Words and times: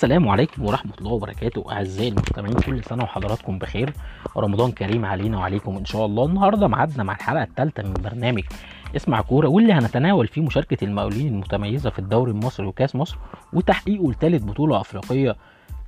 السلام 0.00 0.28
عليكم 0.28 0.66
ورحمة 0.66 0.92
الله 1.00 1.12
وبركاته 1.12 1.72
أعزائي 1.72 2.08
المستمعين 2.08 2.54
كل 2.54 2.84
سنة 2.84 3.02
وحضراتكم 3.02 3.58
بخير. 3.58 3.92
رمضان 4.36 4.72
كريم 4.72 5.04
علينا 5.04 5.38
وعليكم 5.38 5.76
إن 5.76 5.84
شاء 5.84 6.06
الله. 6.06 6.24
النهاردة 6.24 6.68
معادنا 6.68 7.02
مع 7.02 7.14
الحلقة 7.14 7.42
الثالثة 7.42 7.82
من 7.82 7.92
برنامج 7.92 8.42
اسمع 8.96 9.20
كورة 9.20 9.48
واللي 9.48 9.72
هنتناول 9.72 10.26
فيه 10.26 10.42
مشاركة 10.42 10.84
المقاولين 10.84 11.28
المتميزة 11.28 11.90
في 11.90 11.98
الدوري 11.98 12.30
المصري 12.30 12.66
وكأس 12.66 12.94
مصر 12.96 13.16
وتحقيقه 13.52 14.10
لثالث 14.10 14.44
بطولة 14.44 14.80
أفريقية 14.80 15.36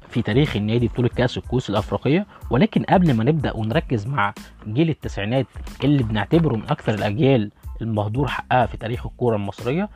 في 0.09 0.23
تاريخ 0.23 0.57
النادي 0.57 0.89
بطولة 0.89 1.09
كأس 1.09 1.39
الكؤوس 1.39 1.71
الأفريقية. 1.71 2.27
ولكن 2.51 2.83
قبل 2.83 3.15
ما 3.15 3.25
نبدأ 3.25 3.53
ونركز 3.53 4.07
مع 4.07 4.35
جيل 4.69 4.91
التسعينات 4.91 5.47
اللي 5.85 6.03
بنعتبره 6.03 6.57
من 6.57 6.65
أكثر 6.71 6.95
الأجيال 6.95 7.51
المهدور 7.83 8.29
حقها 8.29 8.67
في 8.67 8.76
تاريخ 8.76 9.07
الكورة 9.07 9.36
المصرية 9.36 9.89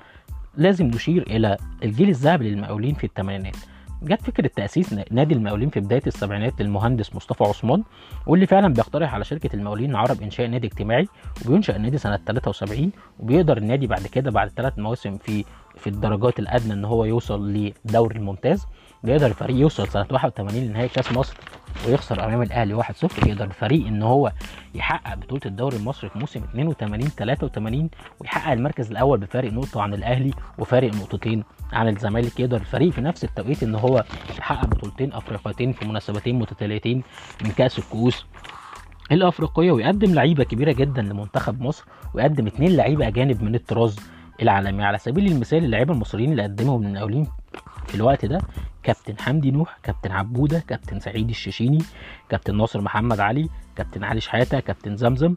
لازم 0.57 0.87
نشير 0.87 1.23
إلى 1.23 1.57
الجيل 1.83 2.09
الذهبي 2.09 2.51
للمقاولين 2.51 2.95
في 2.95 3.05
الثمانينات. 3.05 3.57
جت 4.03 4.23
فكرة 4.23 4.51
تأسيس 4.57 4.95
نادي 5.11 5.35
المقاولين 5.35 5.71
في 5.71 5.81
بداية 5.81 6.03
السبعينات 6.07 6.61
للمهندس 6.61 7.15
مصطفى 7.15 7.45
عثمان 7.45 7.83
واللي 8.27 8.47
فعلا 8.47 8.69
بيقترح 8.75 9.15
على 9.15 9.25
شركة 9.25 9.57
المقاولين 9.57 9.91
العرب 9.91 10.23
إنشاء 10.23 10.47
نادي 10.47 10.67
اجتماعي 10.67 11.09
وبينشأ 11.47 11.77
النادي 11.77 11.99
سنة 11.99 12.17
73 12.27 12.91
وبيقدر 13.19 13.57
النادي 13.57 13.87
بعد 13.87 14.07
كده 14.07 14.31
بعد 14.31 14.49
ثلاث 14.49 14.79
مواسم 14.79 15.17
في 15.19 15.45
في 15.77 15.87
الدرجات 15.87 16.39
الأدنى 16.39 16.73
إن 16.73 16.85
هو 16.85 17.05
يوصل 17.05 17.53
للدوري 17.53 18.17
الممتاز 18.17 18.67
بيقدر 19.05 19.27
الفريق 19.27 19.57
يوصل 19.57 19.89
سنة 19.89 20.07
81 20.11 20.61
لنهائي 20.61 20.89
كأس 20.89 21.13
مصر. 21.13 21.37
ويخسر 21.87 22.25
أمام 22.25 22.43
الأهلي 22.43 22.83
1-0 22.83 23.27
يقدر 23.27 23.45
الفريق 23.45 23.87
إن 23.87 24.03
هو 24.03 24.33
يحقق 24.75 25.15
بطولة 25.15 25.41
الدوري 25.47 25.77
المصري 25.77 26.11
في 26.11 26.19
موسم 26.19 26.41
82 26.43 27.09
83 27.09 27.91
ويحقق 28.21 28.53
المركز 28.53 28.91
الأول 28.91 29.19
بفارق 29.19 29.53
نقطة 29.53 29.83
عن 29.83 29.95
الأهلي 29.95 30.31
وفارق 30.59 30.95
نقطتين 30.95 31.45
عن 31.73 31.89
الزمالك. 31.89 32.41
يقدر 32.41 32.57
الفريق 32.57 32.93
في 32.93 33.01
نفس 33.01 33.25
التوقيت 33.25 33.63
إن 33.63 33.75
هو 33.75 34.05
يحقق 34.39 34.67
بطولتين 34.67 35.13
أفريقيتين 35.13 35.73
في 35.73 35.89
مناسبتين 35.89 36.39
متتاليتين 36.39 37.03
من 37.45 37.51
كأس 37.51 37.79
الكؤوس 37.79 38.27
الأفريقية 39.13 39.73
ويقدم 39.73 40.15
لعيبة 40.15 40.45
كبيرة 40.45 40.73
جدا 40.73 41.03
لمنتخب 41.03 41.61
مصر 41.63 41.85
ويقدم 42.15 42.47
اثنين 42.47 42.77
لعيبة 42.77 43.09
أجانب 43.09 43.43
من 43.43 43.55
الطراز 43.55 43.97
العالمي. 44.43 44.85
على 44.85 44.99
سبيل 44.99 45.27
المثال 45.33 45.65
اللعيبة 45.65 45.95
المصريين 45.95 46.31
اللي 46.31 46.43
قدمهم 46.43 46.87
المقاولين 46.87 47.27
في 47.89 47.95
الوقت 47.95 48.25
ده 48.27 48.41
كابتن 48.83 49.19
حمدي 49.19 49.51
نوح 49.51 49.79
كابتن 49.83 50.13
عبودة 50.13 50.59
كابتن 50.69 51.01
سعيد 51.01 51.29
الششيني 51.29 51.79
كابتن 52.29 52.57
ناصر 52.57 52.81
محمد 52.81 53.21
علي 53.21 53.49
كابتن 53.77 54.05
علي 54.05 54.21
شحاتة 54.21 54.61
كابتن 54.61 54.97
زمزم 54.97 55.35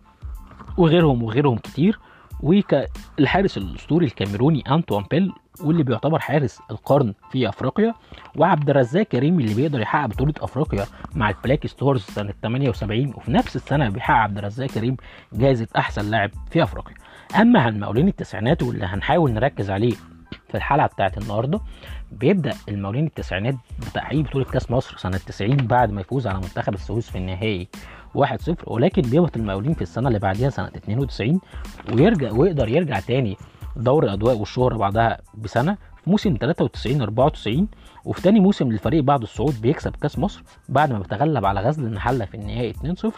وغيرهم 0.78 1.24
وغيرهم 1.24 1.58
كتير. 1.58 2.00
والحارس 2.44 3.58
الأسطوري 3.58 4.06
الكاميروني 4.06 4.64
انطوان 4.72 5.04
بيل 5.12 5.32
واللي 5.64 5.84
بيعتبر 5.84 6.20
حارس 6.20 6.60
القرن 6.72 7.14
في 7.32 7.50
أفريقيا. 7.50 7.94
وعبد 8.36 8.70
الرزاق 8.70 9.04
كريم 9.04 9.40
اللي 9.40 9.54
بيقدر 9.54 9.80
يحقق 9.82 10.06
بطولة 10.06 10.34
أفريقيا 10.42 10.86
مع 11.16 11.30
ال 11.30 11.36
Black 11.36 11.68
Stars 11.68 12.02
سنة 12.02 12.34
78 12.44 13.14
وفي 13.16 13.32
نفس 13.32 13.56
السنة 13.56 13.90
بيحقق 13.90 14.18
عبد 14.18 14.38
الرزاق 14.38 14.68
كريم 14.68 14.98
جائزة 15.34 15.68
أحسن 15.78 16.10
لاعب 16.12 16.32
في 16.52 16.64
أفريقيا. 16.64 16.96
أما 17.42 17.60
عن 17.62 17.80
مقاولين 17.80 18.08
التسعينات 18.08 18.64
واللي 18.64 18.86
هنحاول 18.86 19.32
نركز 19.32 19.70
عليه 19.70 19.94
في 20.50 20.56
الحلقة 20.56 20.88
بتاعت 20.88 21.18
النهارده 21.18 21.60
بيبدأ 22.12 22.54
المقاولين 22.70 23.06
التسعينات 23.06 23.56
بتحقيق 23.80 24.22
بطولة 24.22 24.46
كأس 24.46 24.72
مصر 24.72 24.98
سنة 24.98 25.18
90 25.18 25.56
بعد 25.56 25.92
ما 25.92 26.02
يفوز 26.02 26.28
على 26.28 26.38
منتخب 26.38 26.74
السويس 26.74 27.10
في 27.10 27.18
النهائي 27.18 27.68
1-0 28.18 28.54
ولكن 28.68 29.02
بيهبط 29.02 29.38
المقاولين 29.38 29.74
في 29.74 29.82
السنة 29.82 30.08
اللي 30.08 30.20
بعديها 30.20 30.50
سنة 30.50 30.68
92 30.68 31.40
ويرجع 31.94 32.32
ويقدر 32.32 32.68
يرجع 32.68 33.00
تاني 33.00 33.38
دوري 33.76 34.08
الاضواء 34.08 34.38
والشهرة 34.38 34.78
بعدها 34.78 35.18
بسنة 35.38 35.78
في 36.04 36.10
موسم 36.10 36.38
93 36.42 37.02
94 37.02 37.68
وفي 38.06 38.22
تاني 38.22 38.40
موسم 38.40 38.72
للفريق 38.72 39.04
بعد 39.04 39.22
الصعود 39.22 39.62
بيكسب 39.62 39.96
كأس 39.96 40.20
مصر 40.20 40.44
بعد 40.70 40.92
ما 40.92 41.00
بيتغلب 41.00 41.46
على 41.46 41.62
غزل 41.62 41.86
المحلة 41.86 42.26
في 42.26 42.36
النهائي 42.36 42.74
2-0 42.74 43.10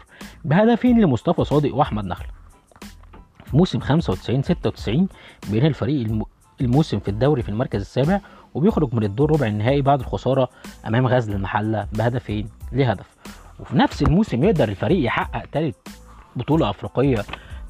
بهدفين 0.46 1.02
لمصطفى 1.02 1.44
صادق 1.44 1.76
وأحمد 1.76 2.06
نخله 2.06 2.30
في 3.46 3.58
موسم 3.58 3.80
95 3.80 4.44
96 4.44 5.08
بينهي 5.52 5.68
الفريق 5.68 6.08
الموسم 6.62 7.00
في 7.00 7.08
الدوري 7.08 7.42
في 7.44 7.50
المركز 7.50 7.82
السابع 7.82 8.20
وبيخرج 8.54 8.94
من 8.96 9.04
الدور 9.04 9.32
ربع 9.32 9.48
النهائي 9.48 9.82
بعد 9.82 10.00
الخسارة 10.00 10.50
أمام 10.88 11.08
غزل 11.08 11.34
المحلة 11.34 11.88
بهدفين 11.94 12.50
لهدف. 12.72 13.16
وفي 13.60 13.78
نفس 13.78 14.02
الموسم 14.02 14.44
يقدر 14.44 14.70
الفريق 14.70 15.06
يحقق 15.06 15.46
ثالث 15.54 15.76
بطولة 16.36 16.70
أفريقية 16.70 17.24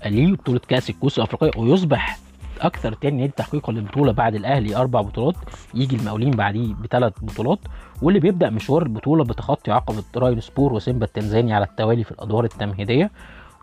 ليه 0.05 0.33
بطولة 0.33 0.59
كأس 0.67 0.89
الكؤوس 0.89 1.17
الأفريقية 1.17 1.61
ويصبح 1.61 2.17
أكثر 2.61 2.93
تاني 2.93 3.21
نادي 3.21 3.33
تحقيقا 3.37 3.73
للبطولة 3.73 4.11
بعد 4.11 4.35
الأهلي 4.35 4.75
أربع 4.75 5.01
بطولات 5.01 5.35
يجي 5.73 5.95
المقاولين 5.95 6.31
بعديه 6.31 6.73
بثلاث 6.73 7.13
بطولات 7.21 7.59
واللي 8.01 8.19
بيبدأ 8.19 8.49
مشوار 8.49 8.83
البطولة 8.83 9.23
بتخطي 9.23 9.71
عقبة 9.71 10.03
راين 10.17 10.39
سبور 10.41 10.73
وسيمبا 10.73 11.05
التنزاني 11.05 11.53
على 11.53 11.65
التوالي 11.65 12.03
في 12.03 12.11
الأدوار 12.11 12.43
التمهيدية 12.43 13.11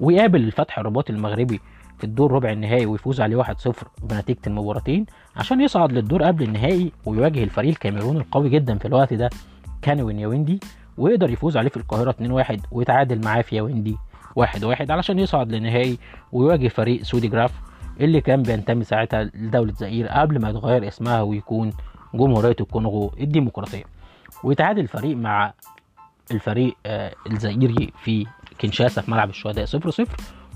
ويقابل 0.00 0.40
الفتح 0.40 0.78
الرباطي 0.78 1.12
المغربي 1.12 1.60
في 1.98 2.04
الدور 2.04 2.32
ربع 2.32 2.52
النهائي 2.52 2.86
ويفوز 2.86 3.20
عليه 3.20 3.42
1-0 3.42 3.48
بنتيجة 4.02 4.38
المباراتين 4.46 5.06
عشان 5.36 5.60
يصعد 5.60 5.92
للدور 5.92 6.22
قبل 6.22 6.42
النهائي 6.44 6.92
ويواجه 7.06 7.44
الفريق 7.44 7.70
الكاميروني 7.70 8.18
القوي 8.18 8.48
جدا 8.48 8.78
في 8.78 8.88
الوقت 8.88 9.14
ده 9.14 9.30
كانون 9.82 10.18
ياوندي 10.18 10.60
ويقدر 10.98 11.30
يفوز 11.30 11.56
عليه 11.56 11.68
في 11.70 11.76
القاهرة 11.76 12.42
2-1 12.52 12.56
ويتعادل 12.72 13.24
معاه 13.24 13.42
في 13.42 13.56
ياوندي 13.56 13.96
1-1 14.40 14.90
علشان 14.90 15.18
يصعد 15.18 15.52
للنهائي 15.52 15.98
ويواجه 16.32 16.68
فريق 16.68 17.02
سوديجراف 17.02 17.52
اللي 18.00 18.20
كان 18.20 18.42
بينتمي 18.42 18.84
ساعتها 18.84 19.24
لدولة 19.24 19.72
زائير 19.72 20.08
قبل 20.08 20.40
ما 20.40 20.50
يتغير 20.50 20.88
اسمها 20.88 21.22
ويكون 21.22 21.72
جمهورية 22.14 22.56
الكونغو 22.60 23.12
الديمقراطية. 23.20 23.84
ويتعادل 24.44 24.80
الفريق 24.82 25.16
مع 25.16 25.52
الفريق 26.30 26.76
آه 26.86 27.12
الزائيري 27.30 27.92
في 28.04 28.26
كينشاسا 28.58 29.02
في 29.02 29.10
ملعب 29.10 29.30
الشهداء 29.30 29.66
0-0 29.66 30.04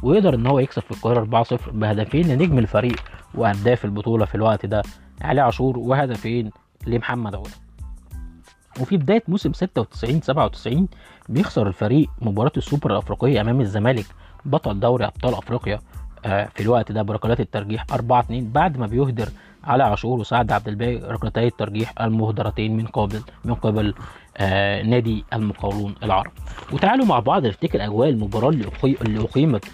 ويقدر 0.02 0.34
إن 0.34 0.46
هو 0.46 0.58
يكسب 0.58 0.82
في 0.82 0.90
القاهرة 0.90 1.44
4-0 1.44 1.70
بهدفين 1.70 2.28
لنجم 2.28 2.58
الفريق 2.58 2.96
وهداف 3.34 3.84
البطولة 3.84 4.24
في 4.24 4.34
الوقت 4.34 4.66
ده. 4.66 4.82
علي 5.22 5.40
عاشور 5.40 5.78
وهدفين 5.78 6.50
لمحمد 6.86 7.34
عودة 7.34 7.50
وفي 8.80 8.96
بداية 8.96 9.22
موسم 9.28 9.52
96 9.52 10.20
97 10.20 10.88
بيخسر 11.28 11.66
الفريق 11.66 12.10
مباراة 12.22 12.52
السوبر 12.56 12.91
الأفريقية 12.92 13.41
أمام 13.41 13.60
الزمالك 13.60 14.06
بطل 14.44 14.80
دوري 14.80 15.04
أبطال 15.06 15.34
أفريقيا 15.34 15.78
في 16.24 16.60
الوقت 16.60 16.92
ده 16.92 17.02
بركلات 17.02 17.41
الترجيح 17.41 17.84
4 17.92 18.20
2 18.20 18.52
بعد 18.52 18.76
ما 18.78 18.86
بيهدر 18.86 19.28
على 19.64 19.82
عاشور 19.82 20.20
وسعد 20.20 20.52
عبد 20.52 20.68
الباقي 20.68 20.96
ركلتي 20.96 21.46
الترجيح 21.46 21.92
المهدرتين 22.00 22.76
من 22.76 22.86
قبل 22.86 23.20
من 23.44 23.54
قبل 23.54 23.94
آه 24.36 24.82
نادي 24.82 25.24
المقاولون 25.32 25.94
العرب. 26.02 26.32
وتعالوا 26.72 27.06
مع 27.06 27.18
بعض 27.18 27.46
نفتكر 27.46 27.84
أجواء 27.84 28.08
المباراة 28.08 28.48
اللي 28.48 28.66
اللي 28.84 29.20
أقيمت 29.24 29.64
آه 29.64 29.70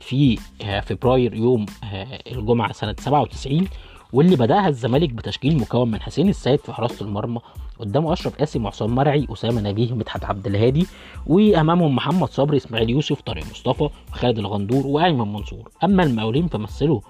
في 0.00 0.38
آه 0.64 0.80
فبراير 0.80 1.34
يوم 1.34 1.66
آه 1.84 2.18
الجمعة 2.32 2.72
سنة 2.72 2.94
97 2.98 3.68
واللي 4.12 4.36
بدأها 4.36 4.68
الزمالك 4.68 5.10
بتشكيل 5.10 5.56
مكون 5.60 5.90
من 5.90 6.00
حسين 6.02 6.28
السيد 6.28 6.58
في 6.58 6.72
حراسة 6.72 7.04
المرمى 7.06 7.40
قدامه 7.78 8.12
أشرف 8.12 8.36
قاسم 8.38 8.64
وحسام 8.66 8.94
مرعي 8.94 9.26
أسامة 9.32 9.60
نبيه 9.60 9.92
مدحت 9.94 10.24
عبد 10.24 10.46
الهادي 10.46 10.86
وأمامهم 11.26 11.94
محمد 11.96 12.28
صبري 12.28 12.56
إسماعيل 12.56 12.90
يوسف 12.90 13.20
طارق 13.20 13.44
مصطفى 13.50 13.88
خالد 14.12 14.38
الغندور 14.38 14.86
وأيمن 14.86 15.32
منصور. 15.32 15.68
أما 15.84 16.02
المقاولين 16.02 16.48
فمثلوا 16.48 17.00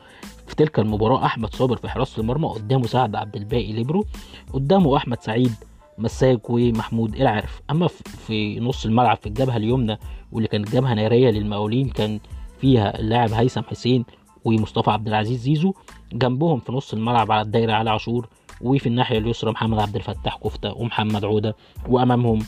في 0.47 0.55
تلك 0.56 0.78
المباراة 0.78 1.25
أحمد 1.25 1.55
صابر 1.55 1.77
في 1.77 1.88
حراسة 1.88 2.21
المرمى 2.21 2.49
قدامه 2.49 2.87
سعد 2.87 3.17
عبد 3.17 3.37
الباقي 3.37 3.73
ليبرو 3.73 4.05
قدامه 4.53 4.97
أحمد 4.97 5.23
سعيد 5.23 5.53
مساك 5.99 6.50
ومحمود 6.50 7.15
العارف. 7.15 7.61
أما 7.71 7.88
في 8.27 8.61
نص 8.61 8.84
الملعب 8.84 9.17
في 9.17 9.27
الجبهة 9.27 9.56
اليمنى 9.56 9.99
واللي 10.33 10.49
كانت 10.49 10.73
جبهة 10.73 10.94
نارية 10.94 11.31
للمقاولين 11.31 11.88
كان 11.88 12.21
فيها 12.61 12.99
اللاعب 13.00 13.33
هيثم 13.33 13.62
حسين 13.62 14.05
ومصطفى 14.44 14.91
عبد 14.91 15.08
العزيز 15.08 15.41
زيزو 15.41 15.75
جنبهم 16.12 16.61
في 16.61 16.73
نص 16.73 16.93
الملعب 16.93 17.32
على 17.32 17.43
الدايرة 17.43 17.73
علي 17.73 17.91
عاشور 17.91 18.29
وفي 18.61 18.87
الناحية 18.87 19.19
اليسرى 19.19 19.50
محمد 19.50 19.79
عبد 19.79 19.97
الفتاح 19.97 20.37
كفتة 20.44 20.73
ومحمد 20.79 21.25
عودة 21.25 21.56
وأمامهم 21.88 22.38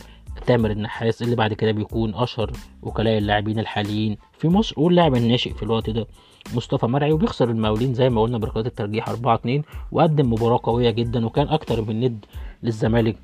تامر 0.45 0.71
النحاس 0.71 1.21
اللي 1.21 1.35
بعد 1.35 1.53
كده 1.53 1.71
بيكون 1.71 2.15
أشهر 2.15 2.51
وكلاء 2.83 3.17
اللاعبين 3.17 3.59
الحاليين 3.59 4.17
في 4.39 4.47
مصر 4.47 4.79
واللاعب 4.79 5.15
الناشئ 5.15 5.53
في 5.53 5.63
الوقت 5.63 5.89
ده 5.89 6.07
مصطفى 6.55 6.85
مرعي 6.87 7.11
وبيخسر 7.11 7.49
المقاولين 7.49 7.93
زي 7.93 8.09
ما 8.09 8.21
قلنا 8.21 8.37
بركلات 8.37 8.65
الترجيح 8.65 9.09
4 9.09 9.35
2 9.35 9.63
وقدم 9.91 10.33
مباراة 10.33 10.59
قوية 10.63 10.89
جدا 10.89 11.25
وكان 11.25 11.47
أكتر 11.47 11.81
من 11.81 11.99
ند 11.99 12.25
للزمالك 12.63 13.15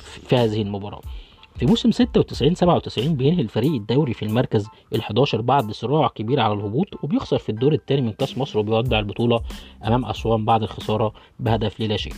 في 0.00 0.36
هذه 0.36 0.62
المباراة. 0.62 1.00
في 1.58 1.66
موسم 1.66 1.90
96 1.90 2.54
97 2.54 3.14
بينهي 3.14 3.42
الفريق 3.42 3.72
الدوري 3.72 4.14
في 4.14 4.24
المركز 4.24 4.66
ال11 4.94 5.36
بعد 5.36 5.70
صراع 5.70 6.08
كبير 6.08 6.40
على 6.40 6.54
الهبوط 6.54 6.86
وبيخسر 7.02 7.38
في 7.38 7.48
الدور 7.48 7.72
الثاني 7.72 8.00
من 8.00 8.12
كأس 8.12 8.38
مصر 8.38 8.58
وبيودع 8.58 8.98
البطولة 8.98 9.40
أمام 9.84 10.04
أسوان 10.04 10.44
بعد 10.44 10.62
الخسارة 10.62 11.12
بهدف 11.40 11.80
للا 11.80 11.96
شيء. 11.96 12.12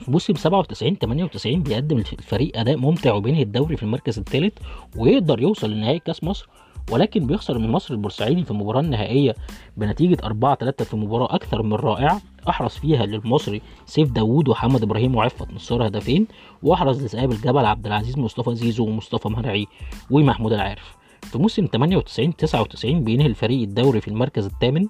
في 0.00 0.10
موسم 0.10 0.34
97 0.34 0.96
98 0.96 1.62
بيقدم 1.62 1.98
الفريق 1.98 2.58
أداء 2.58 2.76
ممتع 2.76 3.12
وبينهي 3.12 3.42
الدوري 3.42 3.76
في 3.76 3.82
المركز 3.82 4.18
الثالث 4.18 4.58
ويقدر 4.96 5.42
يوصل 5.42 5.70
لنهائي 5.70 5.98
كأس 5.98 6.24
مصر 6.24 6.48
ولكن 6.90 7.26
بيخسر 7.26 7.58
من 7.58 7.68
مصر 7.68 7.94
البورسعيدي 7.94 8.44
في 8.44 8.50
المباراه 8.50 8.80
النهائيه 8.80 9.34
بنتيجة 9.76 10.16
4 10.24 10.54
3 10.54 10.84
في 10.84 10.96
مباراة 10.96 11.34
أكثر 11.34 11.62
من 11.62 11.72
رائعة 11.72 12.20
احرز 12.48 12.70
فيها 12.70 13.06
للمصري 13.06 13.62
سيف 13.86 14.10
داوود 14.10 14.48
وحمد 14.48 14.82
إبراهيم 14.82 15.14
وعفت 15.14 15.52
نصار 15.52 15.86
هدفين 15.86 16.26
واحرز 16.62 17.04
لذئاب 17.04 17.32
الجبل 17.32 17.64
عبد 17.64 17.86
العزيز 17.86 18.18
مصطفى 18.18 18.54
زيزو 18.54 18.84
ومصطفى 18.84 19.28
مرعي 19.28 19.66
ومحمود 20.10 20.52
العارف. 20.52 20.96
في 21.22 21.38
موسم 21.38 21.66
98 21.66 22.36
99 22.36 23.04
بينهي 23.04 23.26
الفريق 23.26 23.62
الدوري 23.62 24.00
في 24.00 24.08
المركز 24.08 24.46
الثامن 24.46 24.86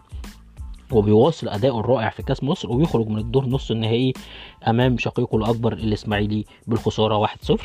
وبيواصل 0.92 1.48
أداؤه 1.48 1.80
الرائع 1.80 2.10
في 2.10 2.22
كأس 2.22 2.44
مصر 2.44 2.72
ويخرج 2.72 3.08
من 3.08 3.18
الدور 3.18 3.46
نص 3.46 3.70
النهائي 3.70 4.12
أمام 4.68 4.98
شقيقه 4.98 5.36
الأكبر 5.36 5.72
الإسماعيلي 5.72 6.44
بالخسارة 6.66 7.26
1-0 7.26 7.56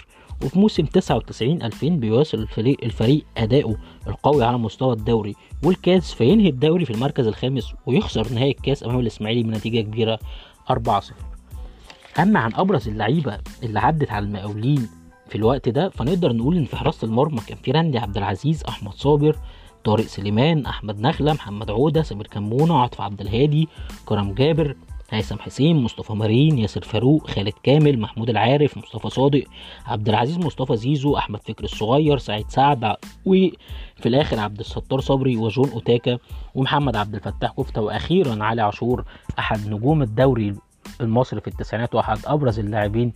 وفي 0.44 0.60
موسم 0.60 0.86
99 0.86 1.62
2000 1.62 1.88
بيواصل 1.89 2.38
الفريق 2.38 2.78
الفريق 2.84 3.25
أداؤه 3.38 3.78
القوي 4.07 4.44
على 4.45 4.57
مستوى 4.57 4.94
الدوري 4.94 5.36
والكاس 5.63 6.13
فينهي 6.13 6.50
الدوري 6.50 6.86
في 6.86 6.92
المركز 6.92 7.28
الخامس 7.28 7.74
ويخسر 7.86 8.34
نهائي 8.34 8.51
الكاس 8.51 8.84
أمام 8.84 9.00
الإسماعيلي 9.00 9.44
بنتيجة 9.44 9.81
كبيرة 9.81 10.19
4-0 10.72 11.04
أما 12.19 12.39
عن 12.39 12.54
أبرز 12.56 12.88
اللعيبة 12.88 13.38
اللي 13.63 13.80
عدت 13.80 14.12
على 14.12 14.25
المقاولين 14.25 14.89
في 15.30 15.36
الوقت 15.36 15.69
ده 15.69 15.89
فنقدر 15.89 16.34
نقول 16.34 16.57
إن 16.57 16.66
في 16.66 16.75
حراسة 16.78 17.06
المرمى 17.06 17.39
كان 17.48 17.57
في 17.57 17.72
راندي 17.72 17.98
عبد 17.98 18.18
العزيز 18.18 18.63
أحمد 18.63 18.94
صابر 18.94 19.36
طارق 19.84 20.06
سليمان 20.06 20.66
أحمد 20.66 21.00
نخلة 21.00 21.34
محمد 21.34 21.72
عودة 21.72 22.04
سمير 22.04 22.28
كمونة 22.28 22.78
عاطف 22.81 23.01
عبد 23.01 23.22
الهادي 23.22 23.68
كرم 24.06 24.34
جابر 24.34 24.75
هيثم 25.09 25.39
حسين 25.39 25.77
مصطفى 25.83 26.13
مارين 26.13 26.57
ياسر 26.57 26.81
فاروق 26.81 27.30
خالد 27.30 27.54
كامل 27.63 28.00
محمود 28.00 28.30
العارف 28.30 28.77
مصطفى 28.77 29.09
صادق 29.09 29.44
عبد 29.86 30.09
العزيز 30.09 30.38
مصطفى 30.38 30.77
زيزو 30.77 31.18
أحمد 31.18 31.44
فكر 31.44 31.63
الصغير 31.63 32.18
سعيد 32.18 32.50
سعد 32.50 32.95
وفي 33.25 34.06
الآخر 34.06 34.39
عبد 34.39 34.59
الستار 34.59 35.00
صبري 35.00 35.38
وجون 35.38 35.69
أوتاكا 35.69 36.18
ومحمد 36.56 36.95
عبد 36.95 37.15
الفتاح 37.15 37.51
كفتة 37.51 37.81
وأخيرا 37.81 38.44
علي 38.44 38.62
عاشور 38.62 39.06
أحد 39.39 39.68
نجوم 39.68 40.01
الدوري 40.01 40.54
المصري 41.01 41.42
في 41.42 41.48
التسعينات 41.48 41.95
وأحد 41.95 42.19
أبرز 42.25 42.60
اللاعبين 42.60 43.13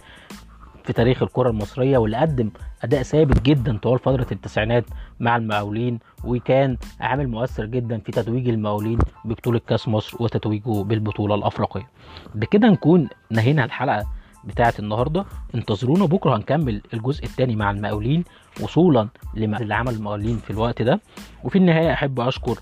في 0.84 0.94
تاريخ 0.94 1.24
الكرة 1.24 1.50
المصرية 1.50 1.98
واللي 1.98 2.18
قدم 2.18 2.50
أداء 2.84 3.04
ثابت 3.04 3.42
جدا 3.42 3.78
طوال 3.78 4.00
فترة 4.00 4.28
التسعينات 4.32 4.86
مع 5.20 5.36
المقاولين 5.36 6.00
وكان 6.24 6.78
عامل 7.00 7.28
مؤثر 7.28 7.66
جدا 7.66 8.00
في 8.00 8.12
تتويج 8.12 8.50
المقاولين 8.50 8.98
ببطولة 9.26 9.60
كأس 9.68 9.88
مصر 9.88 10.18
وتتويجه 10.24 10.84
بالبطولة 10.84 11.36
الأفريقية. 11.36 11.90
بكده 12.36 12.68
نكون 12.68 13.10
نهينا 13.32 13.66
الحلقة 13.66 14.06
بتاعة 14.44 14.74
النهاردة. 14.80 15.26
انتظرونا 15.56 16.06
بكرة 16.06 16.36
هنكمل 16.36 16.82
الجزء 16.94 17.24
الثاني 17.24 17.56
مع 17.56 17.72
المقاولين 17.72 18.24
وصولا 18.62 19.08
اللي 19.38 19.76
عمل 19.76 19.94
المقاولين 19.94 20.38
في 20.38 20.50
الوقت 20.50 20.82
ده. 20.82 21.00
وفي 21.44 21.58
النهاية 21.58 21.94
أحب 21.94 22.20
أشكر 22.20 22.60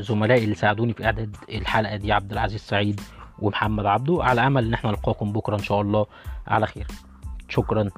زملائي 0.00 0.44
اللي 0.44 0.54
ساعدوني 0.54 0.92
في 0.92 1.04
إعداد 1.04 1.36
الحلقة 1.48 1.96
دي 1.96 2.12
عبد 2.12 2.32
العزيز 2.32 2.60
سعيد 2.60 3.00
ومحمد 3.38 3.86
عبده. 3.86 4.24
على 4.24 4.46
أمل 4.46 4.64
إن 4.64 4.74
إحنا 4.74 4.90
نلقاكم 4.90 5.32
بكرة 5.32 5.54
إن 5.54 5.62
شاء 5.62 5.80
الله. 5.80 6.06
على 6.46 6.66
خير. 6.66 6.86
shukran 7.50 7.90